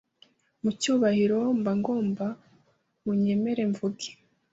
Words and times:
Mu 0.61 0.71
cyubahiro 0.81 1.39
mbagomba 1.61 2.25
munyemere 3.03 3.63
mvuge 3.71 4.09